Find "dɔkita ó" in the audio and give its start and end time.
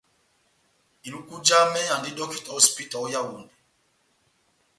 2.17-2.55